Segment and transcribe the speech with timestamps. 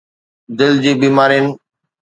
[0.57, 1.45] دل جي بيمارين